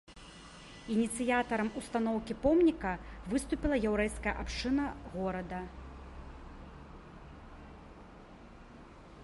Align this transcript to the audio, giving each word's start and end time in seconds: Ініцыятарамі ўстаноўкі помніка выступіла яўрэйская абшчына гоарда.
Ініцыятарамі 0.93 1.73
ўстаноўкі 1.81 2.33
помніка 2.45 2.93
выступіла 3.33 3.75
яўрэйская 3.89 4.33
абшчына 4.43 4.87
гоарда. 5.11 5.61